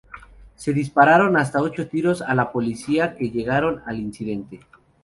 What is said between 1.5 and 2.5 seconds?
ocho tiros a